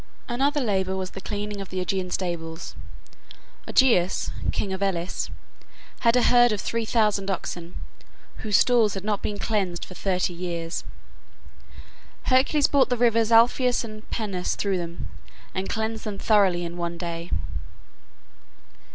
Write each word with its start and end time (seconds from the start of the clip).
Another 0.27 0.59
labor 0.61 0.95
was 0.97 1.11
the 1.11 1.21
cleaning 1.21 1.61
of 1.61 1.69
the 1.69 1.79
Augean 1.79 2.09
stables. 2.09 2.73
Augeas, 3.67 4.31
king 4.51 4.73
of 4.73 4.81
Elis, 4.81 5.29
had 5.99 6.15
a 6.15 6.23
herd 6.23 6.51
of 6.51 6.59
three 6.59 6.85
thousand 6.85 7.29
oxen, 7.29 7.75
whose 8.37 8.57
stalls 8.57 8.95
had 8.95 9.03
not 9.03 9.21
been 9.21 9.37
cleansed 9.37 9.85
for 9.85 9.93
thirty 9.93 10.33
years. 10.33 10.83
Hercules 12.23 12.65
brought 12.65 12.89
the 12.89 12.97
rivers 12.97 13.31
Alpheus 13.31 13.83
and 13.83 14.09
Peneus 14.09 14.55
through 14.55 14.79
them, 14.79 15.07
and 15.53 15.69
cleansed 15.69 16.03
them 16.05 16.17
thoroughly 16.17 16.65
in 16.65 16.77
one 16.77 16.97
day. 16.97 17.29